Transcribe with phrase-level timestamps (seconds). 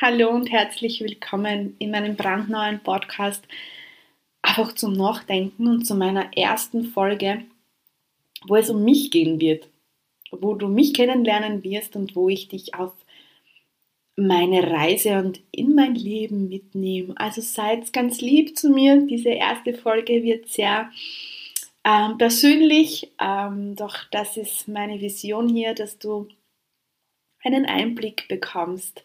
[0.00, 3.42] Hallo und herzlich willkommen in meinem brandneuen Podcast
[4.42, 7.42] einfach zum Nachdenken und zu meiner ersten Folge,
[8.46, 9.68] wo es um mich gehen wird,
[10.30, 12.92] wo du mich kennenlernen wirst und wo ich dich auf
[14.14, 17.14] meine Reise und in mein Leben mitnehme.
[17.16, 19.04] Also seid ganz lieb zu mir.
[19.04, 20.92] Diese erste Folge wird sehr
[21.82, 26.28] ähm, persönlich, ähm, doch das ist meine Vision hier, dass du
[27.42, 29.02] einen Einblick bekommst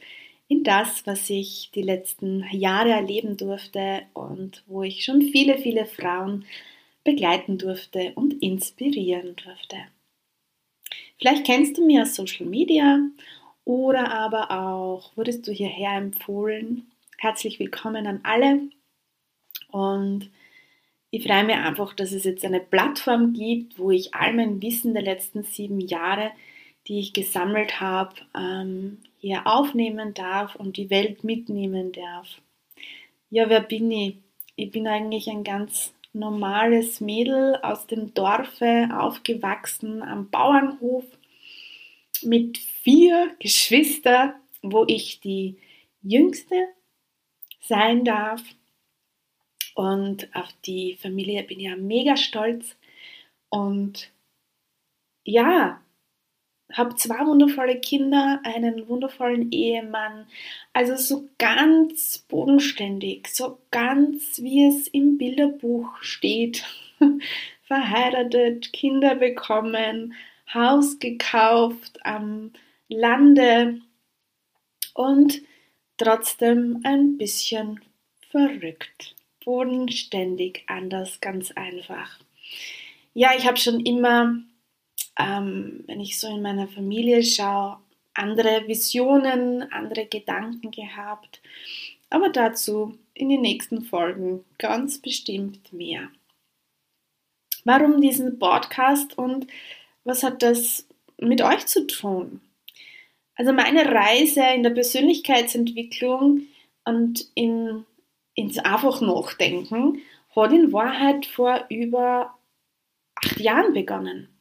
[0.48, 5.86] in das, was ich die letzten Jahre erleben durfte und wo ich schon viele, viele
[5.86, 6.46] Frauen
[7.04, 9.78] begleiten durfte und inspirieren durfte.
[11.18, 13.00] Vielleicht kennst du mich aus Social Media
[13.66, 16.92] oder aber auch wurdest du hierher empfohlen.
[17.18, 18.62] Herzlich willkommen an alle
[19.72, 20.30] und
[21.10, 24.94] ich freue mich einfach, dass es jetzt eine Plattform gibt, wo ich all mein Wissen
[24.94, 26.32] der letzten sieben Jahre,
[26.88, 28.16] die ich gesammelt habe,
[29.24, 32.42] hier aufnehmen darf und die Welt mitnehmen darf.
[33.30, 34.18] Ja, wer bin ich?
[34.58, 41.06] Ich bin eigentlich ein ganz normales Mädel aus dem Dorfe, aufgewachsen am Bauernhof
[42.22, 45.56] mit vier Geschwistern, wo ich die
[46.02, 46.68] jüngste
[47.62, 48.42] sein darf.
[49.74, 52.76] Und auf die Familie bin ich ja mega stolz.
[53.48, 54.12] Und
[55.24, 55.82] ja,
[56.74, 60.26] habe zwei wundervolle Kinder, einen wundervollen Ehemann.
[60.74, 66.66] Also so ganz bodenständig, so ganz wie es im Bilderbuch steht.
[67.64, 70.14] Verheiratet, Kinder bekommen,
[70.54, 72.52] Haus gekauft am
[72.88, 73.82] Lande
[74.94, 75.42] und
[75.98, 77.82] trotzdem ein bisschen
[78.30, 79.16] verrückt.
[79.44, 82.20] Bodenständig, anders, ganz einfach.
[83.14, 84.38] Ja, ich habe schon immer
[85.18, 87.78] ähm, wenn ich so in meiner Familie schaue,
[88.14, 91.42] andere Visionen, andere Gedanken gehabt.
[92.10, 96.10] Aber dazu in den nächsten Folgen ganz bestimmt mehr.
[97.66, 99.48] Warum diesen Podcast und
[100.04, 100.86] was hat das
[101.18, 102.42] mit euch zu tun?
[103.36, 106.42] Also meine Reise in der Persönlichkeitsentwicklung
[106.86, 107.86] und in,
[108.36, 110.02] ins einfach Nachdenken
[110.36, 112.38] hat in Wahrheit vor über
[113.16, 114.33] acht Jahren begonnen.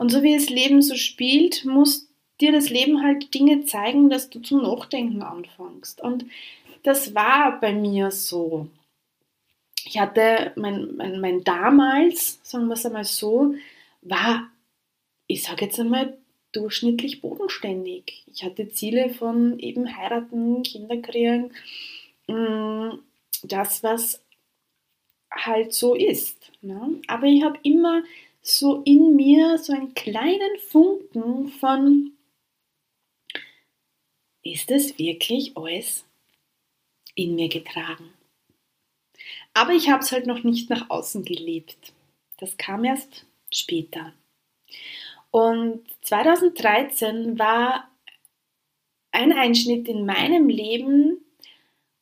[0.00, 2.08] Und so wie das Leben so spielt, muss
[2.40, 6.00] dir das Leben halt Dinge zeigen, dass du zum Nachdenken anfängst.
[6.00, 6.24] Und
[6.84, 8.66] das war bei mir so.
[9.84, 13.54] Ich hatte mein, mein, mein damals, sagen wir es einmal so,
[14.00, 14.48] war,
[15.26, 16.16] ich sage jetzt einmal,
[16.52, 18.24] durchschnittlich bodenständig.
[18.32, 21.50] Ich hatte Ziele von eben heiraten, Kinder kriegen,
[22.26, 23.00] mm,
[23.42, 24.22] das, was
[25.30, 26.50] halt so ist.
[26.62, 27.02] Ne?
[27.06, 28.02] Aber ich habe immer
[28.42, 32.12] so in mir so einen kleinen Funken von,
[34.42, 36.04] ist es wirklich alles
[37.14, 38.12] in mir getragen?
[39.52, 41.92] Aber ich habe es halt noch nicht nach außen gelebt.
[42.38, 44.12] Das kam erst später.
[45.30, 47.90] Und 2013 war
[49.12, 51.18] ein Einschnitt in meinem Leben,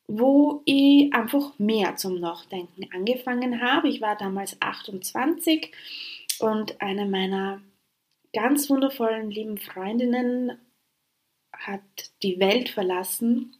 [0.06, 3.88] wo ich einfach mehr zum Nachdenken angefangen habe.
[3.88, 5.70] Ich war damals 28
[6.40, 7.60] und eine meiner
[8.32, 10.58] ganz wundervollen, lieben Freundinnen
[11.52, 11.82] hat
[12.22, 13.56] die Welt verlassen.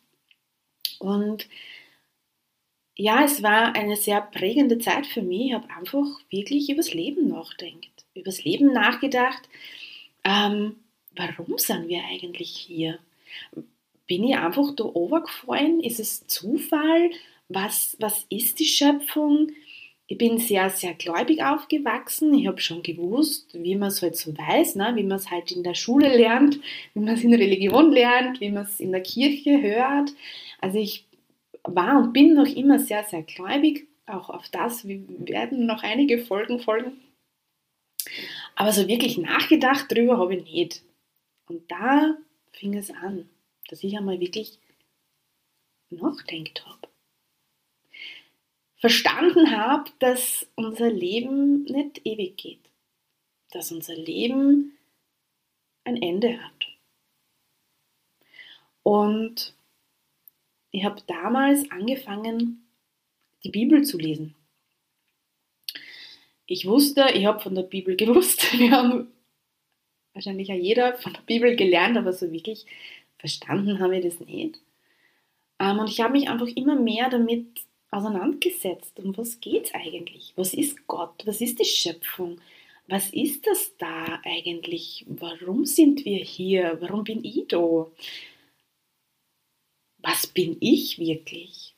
[0.98, 1.48] Und
[2.96, 5.46] ja, es war eine sehr prägende Zeit für mich.
[5.46, 9.48] Ich habe einfach wirklich übers Leben nachdenkt, übers Leben nachgedacht.
[10.24, 10.76] Ähm,
[11.14, 12.98] warum sind wir eigentlich hier?
[14.06, 15.80] Bin ich einfach da overgefallen?
[15.80, 17.10] Ist es Zufall?
[17.48, 19.52] Was, was ist die Schöpfung?
[20.10, 22.32] Ich bin sehr, sehr gläubig aufgewachsen.
[22.32, 24.92] Ich habe schon gewusst, wie man es halt so weiß, ne?
[24.96, 26.58] wie man es halt in der Schule lernt,
[26.94, 30.14] wie man es in der Religion lernt, wie man es in der Kirche hört.
[30.62, 31.04] Also ich
[31.62, 33.86] war und bin noch immer sehr, sehr gläubig.
[34.06, 34.98] Auch auf das wir
[35.28, 36.92] werden noch einige Folgen folgen.
[38.54, 40.82] Aber so wirklich nachgedacht drüber habe ich nicht.
[41.48, 42.16] Und da
[42.52, 43.28] fing es an,
[43.68, 44.58] dass ich einmal wirklich
[45.90, 46.77] nachdenkt habe
[48.78, 52.70] verstanden habe, dass unser Leben nicht ewig geht,
[53.50, 54.78] dass unser Leben
[55.84, 56.66] ein Ende hat.
[58.82, 59.54] Und
[60.70, 62.66] ich habe damals angefangen,
[63.44, 64.34] die Bibel zu lesen.
[66.46, 69.08] Ich wusste, ich habe von der Bibel gewusst, wir haben
[70.14, 72.64] wahrscheinlich ja jeder von der Bibel gelernt, aber so wirklich
[73.18, 74.60] verstanden haben wir das nicht.
[75.58, 77.46] Ähm, und ich habe mich einfach immer mehr damit
[77.90, 78.98] auseinandergesetzt.
[78.98, 80.32] Um was geht es eigentlich?
[80.36, 81.22] Was ist Gott?
[81.26, 82.40] Was ist die Schöpfung?
[82.86, 85.04] Was ist das da eigentlich?
[85.08, 86.78] Warum sind wir hier?
[86.80, 87.86] Warum bin ich da?
[90.38, 91.74] bin ich wirklich?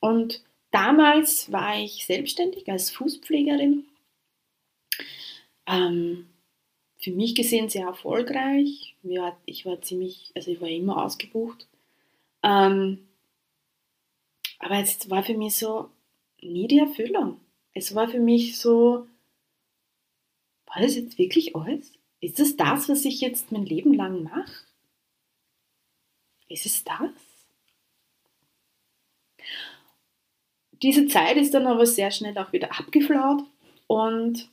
[0.00, 3.84] Und damals war ich selbstständig als Fußpflegerin.
[5.66, 6.28] Ähm,
[6.98, 8.94] für mich gesehen sehr erfolgreich.
[9.44, 11.66] Ich war ziemlich, also ich war immer ausgebucht.
[12.44, 13.08] Ähm,
[14.62, 15.90] aber es war für mich so
[16.40, 17.40] nie die Erfüllung.
[17.74, 19.08] Es war für mich so,
[20.66, 21.92] war das jetzt wirklich alles?
[22.20, 24.64] Ist das das, was ich jetzt mein Leben lang mache?
[26.48, 27.10] Ist es das?
[30.80, 33.42] Diese Zeit ist dann aber sehr schnell auch wieder abgeflaut
[33.88, 34.48] und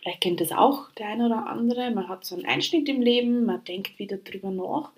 [0.00, 1.92] vielleicht kennt das auch der eine oder andere.
[1.92, 4.90] Man hat so einen Einschnitt im Leben, man denkt wieder drüber nach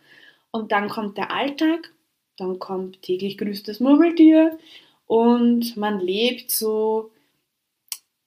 [0.51, 1.93] und dann kommt der Alltag,
[2.37, 4.59] dann kommt täglich grüßt das Murmeltier
[5.07, 7.11] und man lebt so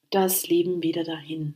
[0.10, 1.56] das Leben wieder dahin.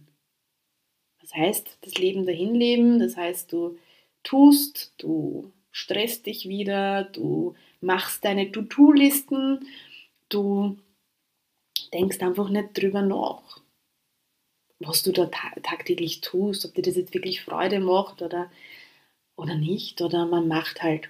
[1.22, 3.78] Das heißt, das Leben dahin leben, das heißt, du
[4.24, 9.66] tust, du stresst dich wieder, du machst deine To-Do-Listen,
[10.30, 10.78] du
[11.94, 13.62] denkst einfach nicht drüber nach,
[14.80, 18.52] was du da tagtäglich tust, ob dir das jetzt wirklich Freude macht oder,
[19.36, 21.10] oder nicht, oder man macht halt,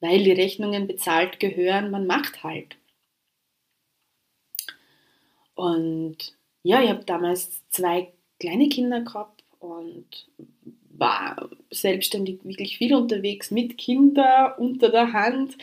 [0.00, 2.76] weil die Rechnungen bezahlt gehören, man macht halt.
[5.54, 10.06] Und ja, ich habe damals zwei kleine Kinder gehabt und
[10.90, 15.56] war selbstständig wirklich viel unterwegs mit Kindern unter der Hand,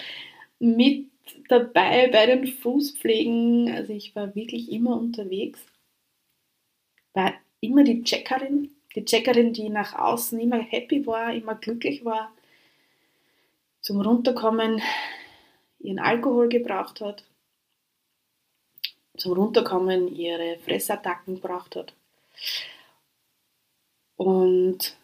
[0.60, 1.08] mit
[1.50, 3.72] dabei bei den Fußpflegen.
[3.72, 5.66] Also ich war wirklich immer unterwegs.
[7.14, 12.32] War immer die Checkerin, die Checkerin, die nach außen immer happy war, immer glücklich war,
[13.88, 14.82] zum Runterkommen
[15.80, 17.24] ihren Alkohol gebraucht hat,
[19.16, 21.94] zum Runterkommen ihre Fressattacken gebraucht hat.
[24.18, 24.98] Und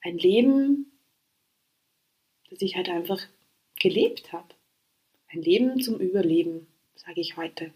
[0.00, 0.90] ein Leben,
[2.50, 3.20] das ich halt einfach
[3.78, 4.48] gelebt habe.
[5.28, 7.72] Ein Leben zum Überleben, sage ich heute.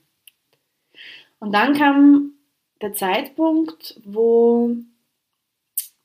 [1.39, 2.33] Und dann kam
[2.81, 4.75] der Zeitpunkt, wo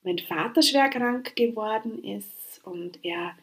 [0.03, 3.35] mein Vater schwer krank geworden ist und er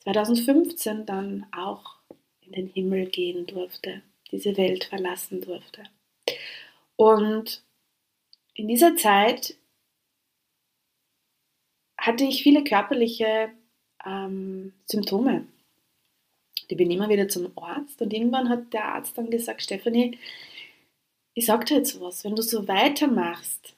[0.00, 1.96] 2015 dann auch
[2.40, 5.84] in den Himmel gehen durfte, diese Welt verlassen durfte.
[6.96, 7.62] Und
[8.54, 9.56] in dieser Zeit
[11.98, 13.52] hatte ich viele körperliche
[14.04, 15.46] ähm, Symptome.
[16.68, 20.18] Ich bin immer wieder zum Arzt und irgendwann hat der Arzt dann gesagt, Stefanie,
[21.34, 23.74] ich sag dir jetzt was, wenn du so weitermachst,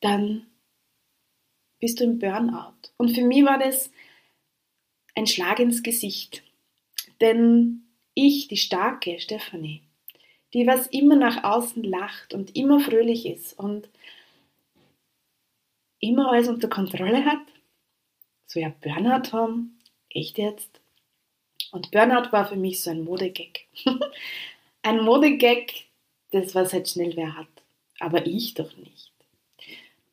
[0.00, 0.49] dann
[1.80, 2.90] bist du im Burnout.
[2.96, 3.90] Und für mich war das
[5.14, 6.42] ein Schlag ins Gesicht.
[7.20, 7.82] Denn
[8.14, 9.82] ich, die starke Stefanie,
[10.52, 13.88] die was immer nach außen lacht und immer fröhlich ist und
[16.00, 17.42] immer alles unter Kontrolle hat,
[18.46, 19.78] so ja Burnout haben,
[20.08, 20.80] echt jetzt.
[21.72, 23.60] Und Burnout war für mich so ein Modegag.
[24.82, 25.72] ein Modegag,
[26.32, 27.48] das was halt schnell wer hat,
[28.00, 29.12] aber ich doch nicht.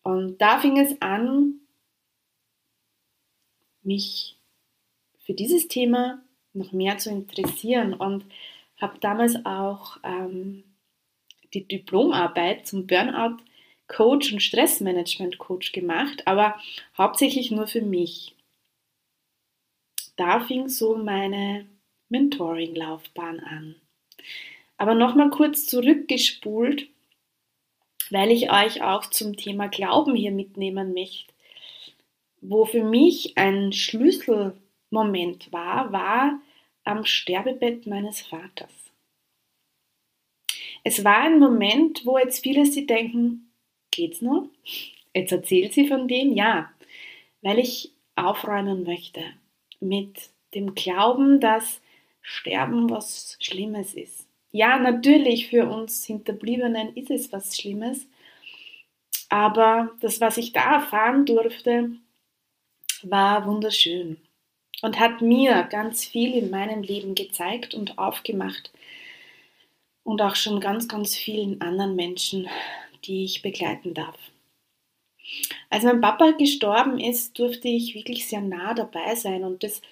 [0.07, 1.59] Und da fing es an,
[3.83, 4.37] mich
[5.19, 6.23] für dieses Thema
[6.53, 8.23] noch mehr zu interessieren und
[8.77, 10.63] habe damals auch ähm,
[11.53, 13.43] die Diplomarbeit zum Burnout
[13.89, 16.57] Coach und Stressmanagement Coach gemacht, aber
[16.97, 18.33] hauptsächlich nur für mich.
[20.15, 21.67] Da fing so meine
[22.07, 23.75] Mentoring-Laufbahn an.
[24.77, 26.87] Aber nochmal kurz zurückgespult,
[28.11, 31.33] weil ich euch auch zum Thema Glauben hier mitnehmen möchte.
[32.41, 36.39] Wo für mich ein Schlüsselmoment war, war
[36.83, 38.71] am Sterbebett meines Vaters.
[40.83, 43.47] Es war ein Moment, wo jetzt viele sie denken,
[43.97, 44.47] Geht's noch?
[45.15, 46.71] Jetzt erzählt sie von dem, ja,
[47.41, 49.23] weil ich aufräumen möchte
[49.79, 51.81] mit dem Glauben, dass
[52.21, 54.26] Sterben was Schlimmes ist.
[54.57, 58.07] Ja, natürlich für uns Hinterbliebenen ist es was Schlimmes,
[59.29, 61.91] aber das, was ich da erfahren durfte,
[63.03, 64.17] war wunderschön
[64.81, 68.71] und hat mir ganz viel in meinem Leben gezeigt und aufgemacht
[70.01, 72.49] und auch schon ganz, ganz vielen anderen Menschen
[73.03, 74.17] die ich begleiten darf.
[75.69, 79.83] Als mein Papa gestorben ist, durfte ich wirklich sehr nah dabei sein und das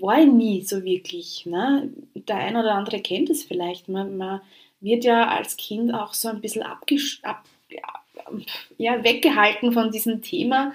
[0.00, 1.46] war ich nie so wirklich.
[1.46, 1.92] Ne?
[2.14, 3.88] Der ein oder andere kennt es vielleicht.
[3.88, 4.40] Man, man
[4.80, 6.84] wird ja als Kind auch so ein bisschen ab,
[8.76, 10.72] ja, weggehalten von diesem Thema.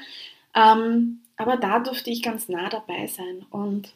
[0.55, 3.45] Ähm, aber da durfte ich ganz nah dabei sein.
[3.49, 3.93] Und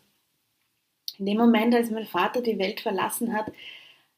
[1.17, 3.51] in dem Moment, als mein Vater die Welt verlassen hat,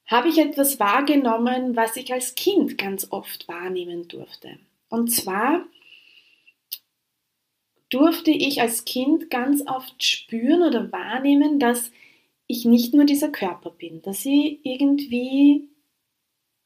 [0.05, 4.57] habe ich etwas wahrgenommen, was ich als Kind ganz oft wahrnehmen durfte.
[4.89, 5.65] Und zwar
[7.89, 11.91] durfte ich als Kind ganz oft spüren oder wahrnehmen, dass
[12.47, 15.69] ich nicht nur dieser Körper bin, dass ich irgendwie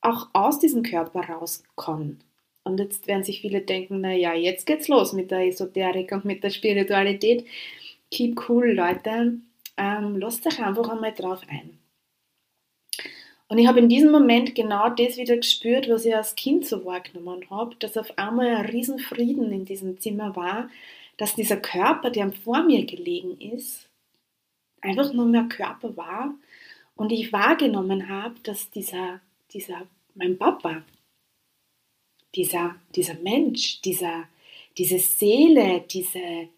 [0.01, 2.17] auch aus diesem Körper rauskomme.
[2.63, 6.43] Und jetzt werden sich viele denken, naja, jetzt geht's los mit der Esoterik und mit
[6.43, 7.45] der Spiritualität.
[8.11, 9.39] Keep cool, Leute.
[9.75, 11.79] Ähm, lasst euch einfach einmal drauf ein.
[13.49, 16.85] Und ich habe in diesem Moment genau das wieder gespürt, was ich als Kind so
[16.85, 20.69] wahrgenommen habe, dass auf einmal ein Riesenfrieden in diesem Zimmer war,
[21.17, 23.89] dass dieser Körper, der vor mir gelegen ist,
[24.81, 26.33] einfach nur mehr Körper war
[26.95, 30.83] und ich wahrgenommen habe, dass dieser, dieser, mein Papa,
[32.35, 34.27] dieser, dieser Mensch, dieser,
[34.77, 36.49] diese Seele, diese,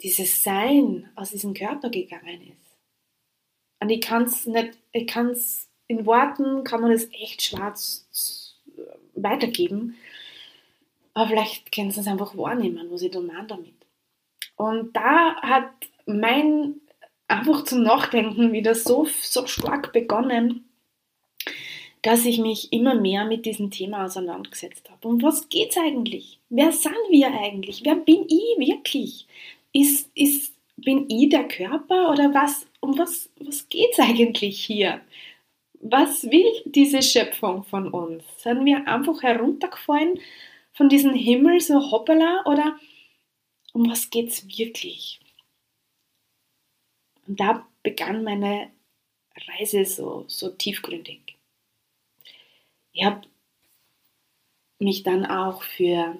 [0.00, 2.78] dieses Sein aus diesem Körper gegangen ist.
[3.80, 8.06] Und ich kann es nicht, ich kann es in Worten, kann man es echt schwarz
[9.14, 9.96] weitergeben.
[11.14, 13.74] Aber vielleicht können Sie es einfach wahrnehmen, was ich da meine damit.
[14.56, 15.70] Und da hat
[16.06, 16.80] mein
[17.28, 20.68] einfach zum Nachdenken wieder so, so stark begonnen,
[22.02, 25.08] dass ich mich immer mehr mit diesem Thema auseinandergesetzt habe.
[25.08, 26.40] Um was geht es eigentlich?
[26.50, 27.82] Wer sind wir eigentlich?
[27.84, 29.26] Wer bin ich wirklich?
[29.72, 32.66] Ist, ist, bin ich der Körper oder was?
[32.80, 35.00] Um was, was geht es eigentlich hier?
[35.80, 38.24] Was will diese Schöpfung von uns?
[38.38, 40.18] Sind wir einfach heruntergefallen
[40.72, 42.78] von diesem Himmel so hoppala oder
[43.72, 45.20] um was geht es wirklich?
[47.26, 48.70] Und da begann meine
[49.48, 51.36] Reise so, so tiefgründig.
[52.92, 53.22] Ich habe
[54.78, 56.16] mich dann auch für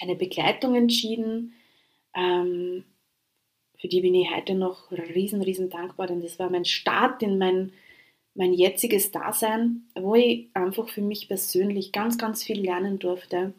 [0.00, 1.54] eine Begleitung entschieden.
[2.14, 2.84] Ähm,
[3.76, 7.38] für die bin ich heute noch riesen, riesen dankbar, denn das war mein Start in
[7.38, 7.72] mein,
[8.38, 13.52] mein jetziges Dasein, wo ich einfach für mich persönlich ganz, ganz viel lernen durfte.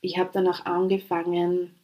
[0.00, 1.74] Ich habe dann auch angefangen,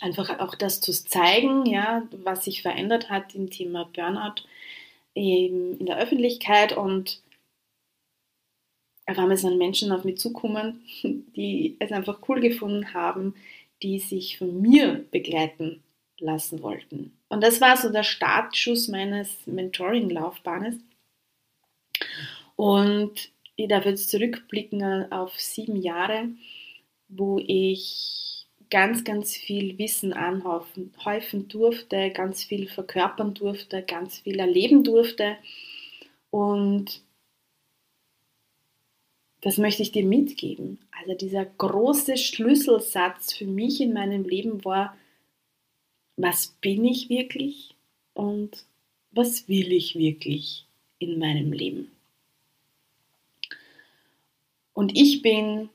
[0.00, 4.42] einfach auch das zu zeigen, ja, was sich verändert hat im Thema Burnout
[5.14, 7.20] in der Öffentlichkeit und
[9.06, 13.34] auf einmal sind Menschen auf mich zukommen, die es einfach cool gefunden haben,
[13.82, 15.82] die sich von mir begleiten
[16.20, 17.18] lassen wollten.
[17.28, 20.76] Und das war so der Startschuss meines Mentoring-Laufbahnes.
[22.60, 26.28] Und ich darf jetzt zurückblicken auf sieben Jahre,
[27.08, 34.84] wo ich ganz, ganz viel Wissen anhäufen durfte, ganz viel verkörpern durfte, ganz viel erleben
[34.84, 35.38] durfte.
[36.28, 37.00] Und
[39.40, 40.80] das möchte ich dir mitgeben.
[41.00, 44.94] Also dieser große Schlüsselsatz für mich in meinem Leben war,
[46.18, 47.74] was bin ich wirklich
[48.12, 48.66] und
[49.12, 50.66] was will ich wirklich
[50.98, 51.90] in meinem Leben.
[54.80, 55.68] Und ich bin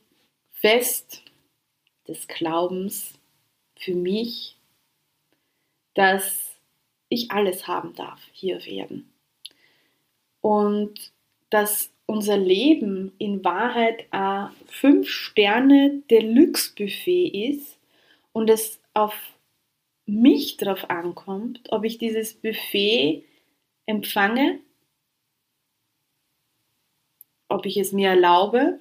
[0.50, 1.22] fest
[2.08, 3.14] des Glaubens
[3.76, 4.58] für mich,
[5.94, 6.56] dass
[7.10, 9.14] ich alles haben darf hier auf Erden.
[10.42, 11.12] Und
[11.52, 17.78] dass unser Leben in Wahrheit ein fünf Sterne Deluxe Buffet ist
[18.34, 19.14] und es auf
[20.08, 23.24] mich darauf ankommt, ob ich dieses Buffet
[23.86, 24.62] empfange,
[27.50, 28.80] ob ich es mir erlaube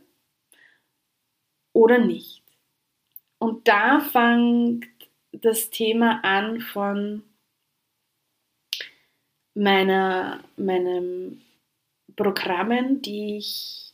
[1.74, 2.42] oder nicht.
[3.38, 4.86] Und da fängt
[5.32, 7.22] das Thema an von
[9.54, 11.42] meiner, meinem
[12.16, 13.92] Programmen, die ich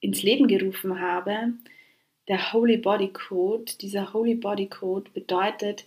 [0.00, 1.54] ins Leben gerufen habe,
[2.28, 3.72] der Holy Body Code.
[3.80, 5.86] Dieser Holy Body Code bedeutet,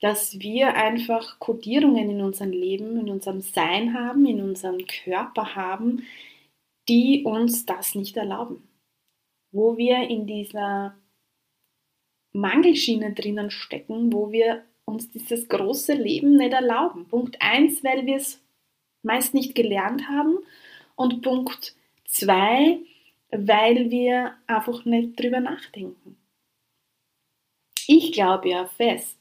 [0.00, 6.04] dass wir einfach Kodierungen in unserem Leben, in unserem Sein haben, in unserem Körper haben,
[6.88, 8.69] die uns das nicht erlauben.
[9.52, 10.96] Wo wir in dieser
[12.32, 17.08] Mangelschiene drinnen stecken, wo wir uns dieses große Leben nicht erlauben.
[17.08, 18.40] Punkt 1, weil wir es
[19.02, 20.38] meist nicht gelernt haben.
[20.94, 22.78] Und Punkt zwei,
[23.30, 26.16] weil wir einfach nicht drüber nachdenken.
[27.86, 29.18] Ich glaube ja fest,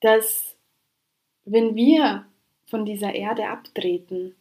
[0.00, 0.56] dass
[1.44, 2.26] wenn wir
[2.64, 4.34] von dieser Erde abtreten,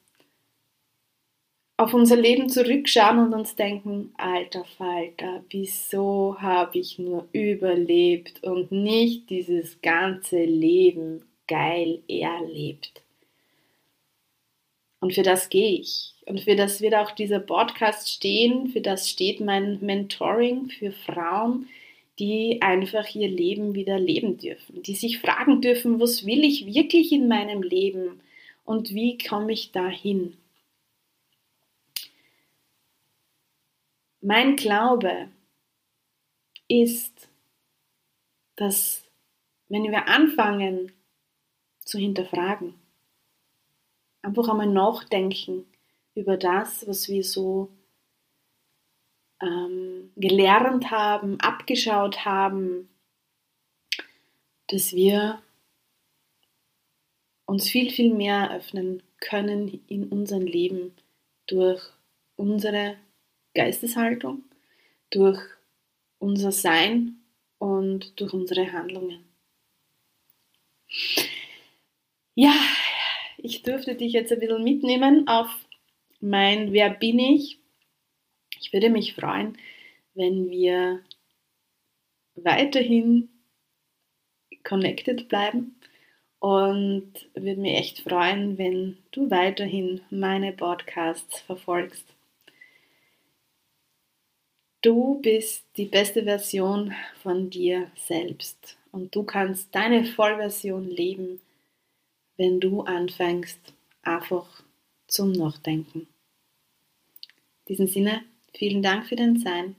[1.79, 8.69] auf unser Leben zurückschauen und uns denken, alter Falter, wieso habe ich nur überlebt und
[8.73, 13.01] nicht dieses ganze Leben geil erlebt?
[14.99, 16.13] Und für das gehe ich.
[16.25, 18.67] Und für das wird auch dieser Podcast stehen.
[18.67, 21.69] Für das steht mein Mentoring für Frauen,
[22.19, 24.83] die einfach ihr Leben wieder leben dürfen.
[24.83, 28.19] Die sich fragen dürfen, was will ich wirklich in meinem Leben
[28.65, 30.33] und wie komme ich dahin?
[34.21, 35.29] Mein Glaube
[36.67, 37.29] ist,
[38.57, 39.05] dass
[39.69, 40.91] wenn wir anfangen
[41.79, 42.73] zu hinterfragen,
[44.21, 45.65] einfach einmal nachdenken
[46.15, 47.69] über das, was wir so
[49.41, 52.89] ähm, gelernt haben, abgeschaut haben,
[54.67, 55.41] dass wir
[57.45, 60.93] uns viel, viel mehr öffnen können in unserem Leben
[61.47, 61.81] durch
[62.35, 62.97] unsere
[63.53, 64.43] Geisteshaltung,
[65.09, 65.39] durch
[66.19, 67.19] unser Sein
[67.57, 69.23] und durch unsere Handlungen.
[72.35, 72.53] Ja,
[73.37, 75.47] ich dürfte dich jetzt ein bisschen mitnehmen auf
[76.19, 77.59] mein Wer bin ich.
[78.59, 79.57] Ich würde mich freuen,
[80.13, 81.03] wenn wir
[82.35, 83.29] weiterhin
[84.63, 85.75] connected bleiben
[86.39, 92.05] und würde mich echt freuen, wenn du weiterhin meine Podcasts verfolgst.
[94.81, 101.41] Du bist die beste Version von dir selbst und du kannst deine Vollversion leben,
[102.37, 103.59] wenn du anfängst,
[104.03, 104.63] einfach
[105.05, 106.07] zum Nachdenken.
[107.65, 108.23] In diesem Sinne,
[108.55, 109.75] vielen Dank für dein Sein.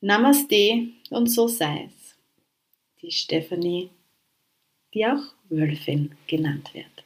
[0.00, 2.14] Namaste und so sei es.
[3.02, 3.90] Die Stephanie,
[4.94, 7.05] die auch Wölfin genannt wird.